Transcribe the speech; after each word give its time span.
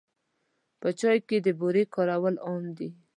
په 0.81 0.89
چای 0.99 1.17
کې 1.27 1.37
د 1.41 1.47
بوري 1.59 1.83
کارول 1.95 2.35
عام 2.47 2.65
دي. 2.77 2.89